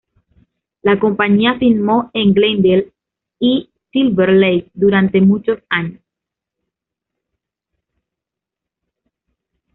[0.81, 2.91] La compañía filmó en Glendale
[3.39, 6.01] y Silver Lake durante muchos años.